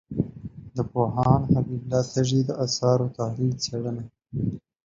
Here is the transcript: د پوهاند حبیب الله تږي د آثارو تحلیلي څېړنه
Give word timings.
د 0.75 0.77
پوهاند 0.91 1.43
حبیب 1.53 1.81
الله 1.85 2.01
تږي 2.13 2.39
د 2.45 2.49
آثارو 2.65 3.13
تحلیلي 3.17 3.57
څېړنه 3.63 4.03